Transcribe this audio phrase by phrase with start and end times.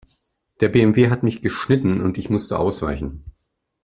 [0.61, 3.23] Der BMW hat mich geschnitten und ich musste ausweichen.